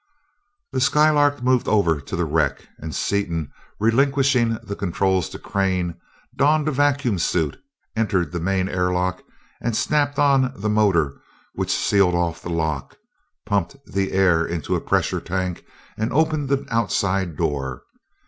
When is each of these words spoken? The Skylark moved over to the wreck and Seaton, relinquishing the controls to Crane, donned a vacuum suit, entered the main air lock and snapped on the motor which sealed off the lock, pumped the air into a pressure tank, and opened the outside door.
The 0.71 0.81
Skylark 0.81 1.43
moved 1.43 1.67
over 1.67 2.01
to 2.01 2.15
the 2.15 2.25
wreck 2.25 2.67
and 2.79 2.95
Seaton, 2.95 3.51
relinquishing 3.79 4.57
the 4.63 4.75
controls 4.75 5.29
to 5.29 5.37
Crane, 5.37 5.93
donned 6.35 6.67
a 6.67 6.71
vacuum 6.71 7.19
suit, 7.19 7.59
entered 7.95 8.31
the 8.31 8.39
main 8.39 8.67
air 8.67 8.91
lock 8.91 9.21
and 9.61 9.77
snapped 9.77 10.17
on 10.17 10.53
the 10.55 10.69
motor 10.69 11.21
which 11.53 11.69
sealed 11.71 12.15
off 12.15 12.41
the 12.41 12.49
lock, 12.49 12.97
pumped 13.45 13.75
the 13.85 14.11
air 14.13 14.43
into 14.43 14.73
a 14.73 14.81
pressure 14.81 15.21
tank, 15.21 15.63
and 15.99 16.11
opened 16.11 16.49
the 16.49 16.65
outside 16.71 17.37
door. 17.37 17.83